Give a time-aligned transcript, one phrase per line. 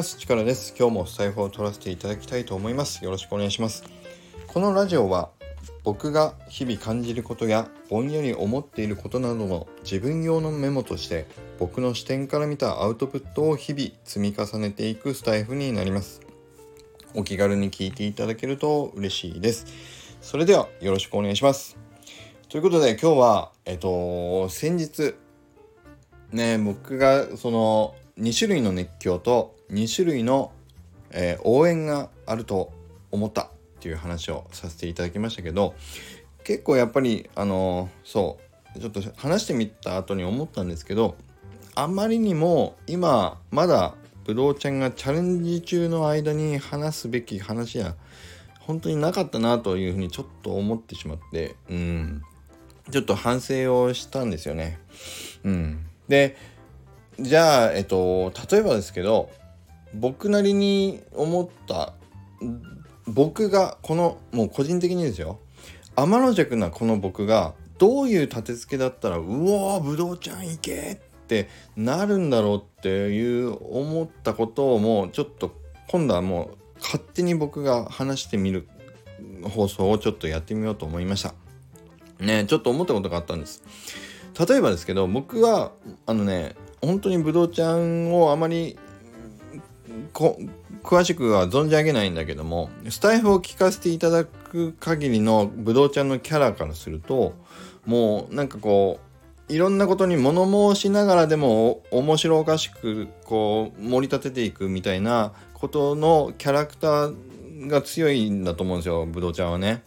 [0.00, 0.16] ます。
[0.16, 0.74] 力です。
[0.78, 3.04] 今日もスタイフを取らせていただきたいと思います。
[3.04, 3.84] よろしくお願いします。
[4.46, 5.28] このラジオは
[5.84, 11.26] 僕が日々感じることやぼんやり思っていることなどの自分用のメモとして
[11.58, 16.22] 僕の視点から見たアウトプットを日々積み重ねていくスタイフになります。
[17.14, 19.66] お気軽に聞いていただけると嬉しいです。
[20.22, 21.76] それではよろしくお願いします。
[22.48, 25.14] ということで今日はえっと先日
[26.32, 30.52] ね僕がその2種類の熱狂と2種類の、
[31.10, 32.72] えー、応援があると
[33.10, 33.48] 思ったっ
[33.80, 35.74] ていう話をさせていただきましたけど
[36.44, 38.38] 結構やっぱりあのー、そ
[38.76, 41.16] うちょっと話してみた後に思ったんですけど
[41.74, 47.94] あまりにも今まだぶどうちゃんがチャレンジ中の間に話すべき話や
[48.60, 52.22] 本当になかったなというふうにちょっと思ってしまってうん
[52.90, 54.78] ちょっと反省をしたんですよね。
[55.44, 56.36] うん、で
[57.18, 59.30] じゃあえっと例えばですけど
[59.94, 61.94] 僕なりに思った
[63.06, 65.40] 僕がこのもう個人的にですよ
[65.96, 70.96] 天の弱なこの僕がどういう立て付けだったらうおーぶどうちゃん行けっ
[71.26, 75.54] てなるんだろうっていう思ったことをもうちょっと
[75.88, 78.68] 今度はもう勝手に僕が話してみる
[79.42, 81.34] 放送をちょっとやってみようと思いました。
[82.18, 83.62] ねちょっと思ったことがあったんです。
[84.48, 85.72] 例えばですけど僕は
[86.06, 88.78] あのね本当にぶどうちゃんをあまり
[90.12, 97.34] 詳しくは存じ上げないんだけどもスタイフを聞かせていただく限りのぶどうちゃんのキャラからすると
[97.86, 99.00] もうなんかこ
[99.48, 109.82] ういろんなことに物申しながらでも面白おかしくこう盛り立てていくみたいなことのキャラクターが強いんだと思うんですよぶどうちゃんはね。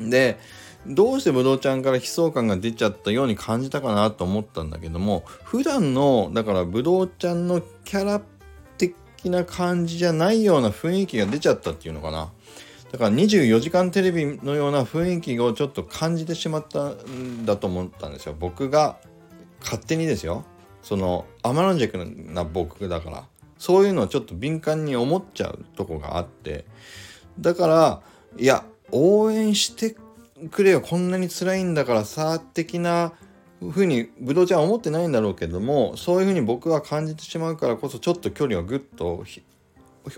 [0.00, 0.38] で
[0.86, 8.22] どうしてぶどうちゃんから悲壮感が出ちゃったように感じたかなと思ったんだけども普段のだからぶどうちゃんのキャラ
[9.18, 12.30] 的な感じじゃないような雰囲気が出ちゃったっていうのかな。
[12.90, 18.36] だから24時間テレビのような雰囲気をちょっと感じてしまったんだと思ったんですよ。
[18.38, 18.96] 僕が
[19.60, 20.44] 勝手にですよ。
[20.82, 23.24] その天の弱な僕だから。
[23.58, 26.64] そういうのをちょっと敏感に思っちゃうとこがあって。
[27.40, 28.00] だから
[28.38, 29.96] いや応援して
[30.50, 30.80] くれよ。
[30.80, 33.12] こんなに辛いんだからさ的な
[33.60, 39.24] ふうにブドウちゃんは思ってないんだろうけどもそういうふうに僕は感じてしまうからこそちょっと距離をぐっと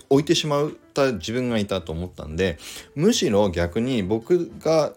[0.08, 2.58] 置いてしまった自分がいたと思ったんで
[2.94, 4.92] むしろ逆に僕が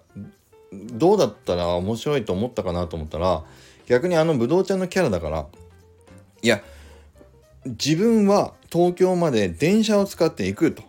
[0.72, 3.44] どうだったら面白いと思ったかなと思ったら
[3.86, 5.46] 逆にあのブドウちゃんのキャラだから
[6.42, 6.62] いや
[7.66, 10.84] 自分は東京まで電車を使って行くと。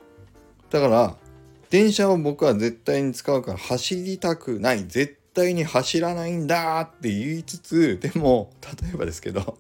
[0.71, 1.17] だから
[1.71, 8.51] 電車を僕は絶対に使うから走りたくない絶対に走らないんだって言いつつでも
[8.83, 9.59] 例えばですけど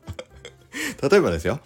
[1.10, 1.60] 例えばですよ。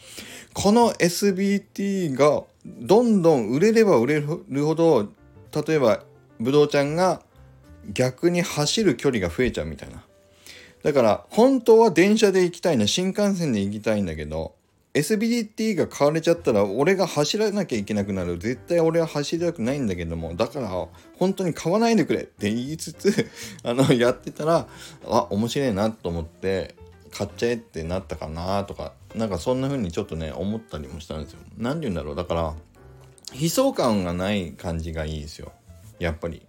[0.55, 5.09] この SBT がどんどん売れれば売れるほど
[5.67, 6.03] 例えば
[6.41, 7.23] ブドウちゃんが
[7.93, 10.05] 逆に走る距離が増えちゃうみたいな。
[10.83, 14.55] だから本当は電車で行きたいな新幹線で行きたいんだけど
[14.99, 20.69] SBDT が買われちゃったら俺が走らなきゃいけなくなる絶対俺は走りたくないんだけどもだから
[21.19, 23.31] 本当に買わないでくれって言いつつ
[23.63, 24.67] あのやってたら
[25.07, 26.75] あ面白いなと思って
[27.11, 31.39] 買っちゃえってなったかなとかなんかそんな風にちょっとね思ったりもしたんですよ。
[31.57, 32.55] 何て言うんだろうだから
[33.41, 35.53] 悲壮感がない感じがいいですよ
[35.99, 36.43] やっぱり。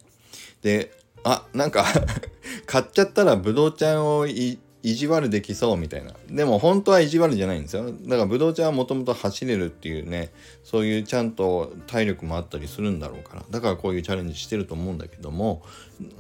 [0.62, 0.92] で
[1.24, 1.86] あなんか
[2.66, 6.14] 買っちゃったらブドウちゃんをい意地悪できそうみたいな。
[6.30, 7.86] でも本当は意地悪じゃないんですよ。
[7.86, 10.32] だからブドウちゃんはもともと走れるっていうね
[10.64, 13.44] そういうちゃんと体力もあったりするんだろうから。
[13.50, 15.64] だからこういうチャレンジしてると思うんだけども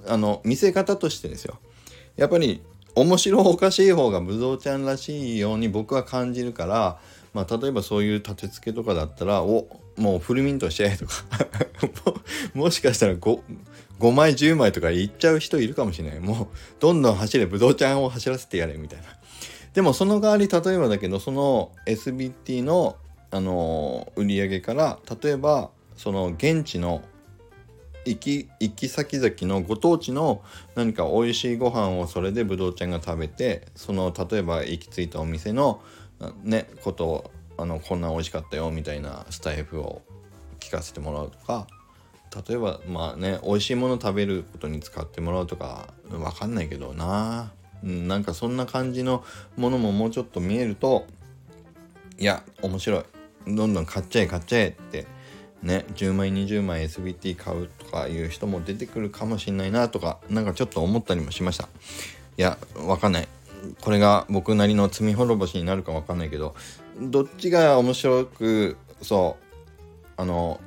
[0.07, 1.57] あの見せ方としてですよ。
[2.17, 2.61] やっぱり
[2.95, 6.99] 面白おかしい方がブドウちゃんらしいように僕は感じるから
[7.33, 9.67] まあ、例えばそういう立て付けとかだったらお
[9.97, 11.13] もうフルミントしちゃえとか。
[12.53, 13.41] もしかしたら 5,
[13.99, 16.19] 5枚10枚とかいっちゃう人いるかもしれない。
[16.19, 16.47] もう
[16.79, 19.05] どんどん走れブドウちゃんを走らせてやれみたいな。
[19.73, 22.95] でもその代わり例えばだけどその SBT の、
[23.31, 27.03] あのー、売り上げから例えばその現地の
[28.05, 30.41] 行き行き先々のご当地の
[30.75, 35.81] 何か美味しいご飯をそれでブドウちゃんが食べてその例えば行き着いたお店の
[36.43, 40.01] ねことをあのこんな美味しかったよみたいなスタイフを
[40.59, 41.67] 聞かせてもらうとか
[42.47, 47.51] 例えばまあね美味しいもの食べることに使ってもらうとか分かんないけどな、
[47.83, 49.23] うん、なんかそんな感じの
[49.57, 51.07] ものももうちょっと見えると
[52.17, 53.03] いや面白い。
[53.47, 55.07] どんどん買っちゃえ買っちゃえって
[55.63, 61.69] ね10枚20枚 SBT 買うとかいう人も出てくるかもしんないなとかなんかちょっと思ったりもしました。
[62.37, 63.27] いやわかんない。
[63.81, 66.55] これが僕なりの罪滅ぼしになるか分かんないけど
[67.01, 70.61] どっちが面白くそうあの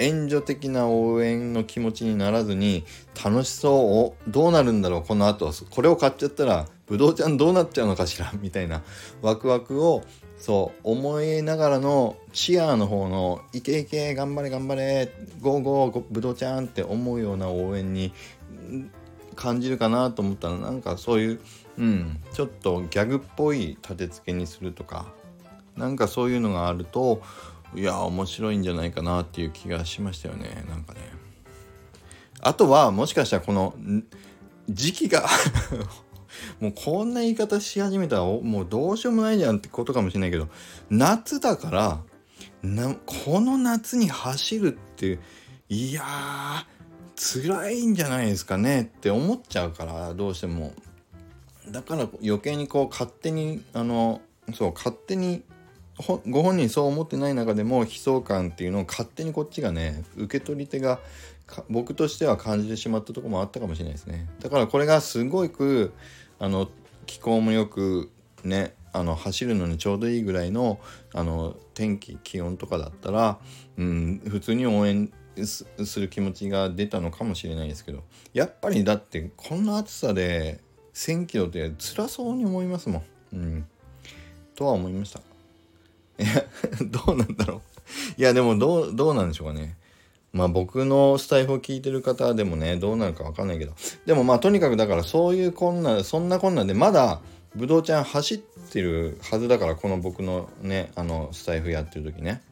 [0.00, 2.84] 援助的な応援の気持ちにならずに
[3.22, 5.52] 楽しそうをどうなるんだろうこの後。
[5.70, 8.32] これを買っちゃったらぶどうちゃんどうなっちゃうのかしら？
[8.40, 8.82] みたいな
[9.22, 10.02] ワクワクを
[10.38, 18.12] そう思いながらのチアの方の「いけいけ頑張れ頑張れゴーゴーぶどうちゃん」って思うような応援に
[19.36, 21.40] 感じるかなと思ったらなんかそういう、
[21.78, 25.06] うん、ちょっとギャグっぽい立て付けにするとか。
[25.76, 27.22] なんかそういうのがあると
[27.74, 30.64] いや面白いんじゃないかなっていう気がしましたよね。
[30.68, 31.00] なんかね。
[32.40, 33.74] あとはもしかしたらこの
[34.68, 35.28] 時期が
[36.58, 40.48] もうこんな言い方し始めたらもうどうしようもないじゃんってことかもしれないけど
[40.88, 42.00] 夏だから
[42.62, 45.18] なこの夏に走るって
[45.68, 50.72] いやー辛いんじゃないですかねって思っちゃうからどうしても。
[51.68, 54.20] だから余計にこう勝手にあの
[54.54, 55.44] そう勝手に
[56.28, 61.00] ご本人そう思ってない中でも悲壮感っていうのを勝手にこっちがね受け取り手が
[61.68, 65.92] 僕としては感じてしまったとこもあったかもしれないですねだからこれがすごく
[66.38, 66.68] あの
[67.06, 68.10] 気候もよく
[68.44, 70.80] ねあの走るのにちょうどいいぐらいの
[71.12, 73.38] あの天気気温とかだったら、
[73.78, 75.12] うん、普通に応援
[75.44, 75.64] す
[76.00, 78.02] る気持ちが出たのかもしれないですけど
[78.32, 80.60] やっぱりだってこんな暑さで
[80.94, 83.02] 1,000キロって辛そうに思いますもん。
[83.32, 83.66] うん、
[84.56, 85.29] とは思いました。
[86.20, 86.44] いや
[87.06, 87.60] どうなんだろう。
[88.16, 89.76] いやでもどうどうなんでしょうかね。
[90.32, 93.72] まあ僕のスタイフを聞いてる方でもねどうなるか分かんないけど。
[94.06, 97.20] でもまあとにかくだからそういうこんなそんなこんなでまだ
[97.56, 102.42] ぶどうちゃん走ってるはずだからこの僕のねあのスタイフやってる時ね。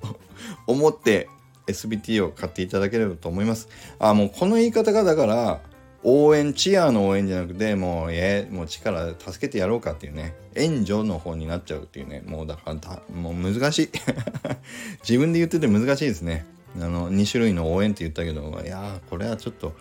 [0.66, 1.28] 思って
[1.66, 3.68] SBT を買っていただければと思います。
[3.98, 5.60] あ、もうこの言い方がだから
[6.04, 13.88] 応援、チアの応援じゃなくて、もう、えもう力助けてやろうかっていうね、援助の方になっちゃうっていうね、もうだからた、もう難しい。
[15.00, 16.44] 自分で言ってて難しいですね。
[16.76, 19.74] あの、2種類の応援って言ったけど、いやー、これはちょっと、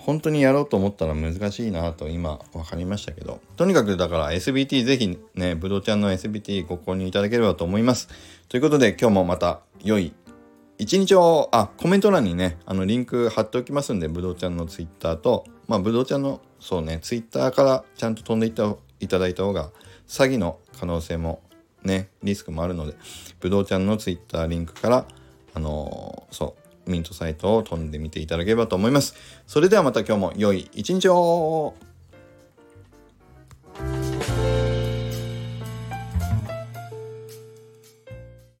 [0.00, 8.08] 本当にやろうと思ったら難しいなと今分かりましたけど、とにかくだから SBT ぜひね、ぶどうちゃんの SBT ご購入いただければと思います。
[8.48, 10.14] ということで今日もまた良い
[10.80, 19.72] 一日を、あ、コメント欄にね、あの、リンク貼っておきますんで、ぶどうちゃんのツイッターと、まあ、ぶどうちゃんの、そうね、ツイッターからちゃんと飛んでいったいただいた方が、
[20.08, 21.42] 詐欺の可能性も、
[21.82, 22.94] ね、リスクもあるので、
[23.40, 25.06] ぶどうちゃんのツイッターリンクから、
[25.52, 26.56] あのー、そ
[26.86, 29.14] う、ミントサイトを飛んでみていただければと思います。
[29.46, 31.74] それではまた今日も良い一日を